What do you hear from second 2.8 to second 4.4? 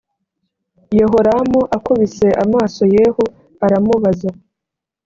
yehu aramubaza